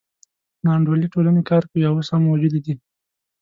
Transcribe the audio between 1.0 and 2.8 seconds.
ټولنې کار کوي او اوس هم موجودې دي.